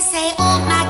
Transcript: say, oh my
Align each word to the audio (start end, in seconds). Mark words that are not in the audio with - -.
say, 0.00 0.32
oh 0.38 0.64
my 0.68 0.87